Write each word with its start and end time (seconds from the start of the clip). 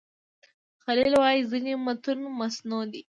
خلیل 0.83 1.13
وايي 1.17 1.41
ځینې 1.51 1.73
متون 1.85 2.17
مصنوعي 2.39 2.85
دي. 2.91 2.99